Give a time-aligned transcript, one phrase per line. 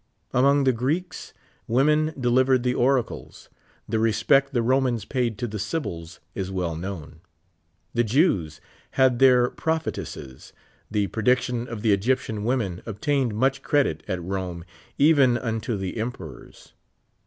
[0.33, 1.31] Among the Greeks,
[1.67, 3.49] women deliv ered the oracles.
[3.87, 7.21] Tlie respect the Romans paid to the Sybils is well known.
[7.93, 8.59] The Jews
[8.97, 10.53] had their prophetesses.
[10.89, 14.65] The prediction of the Eg3 ptian women obtained much credit at Rome,
[14.97, 16.73] even unto the emperors.